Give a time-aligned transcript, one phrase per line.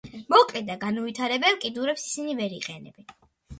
[0.33, 3.11] მოკლე და განუვითარებელ კიდურებს ისინი ვერ იყენებენ.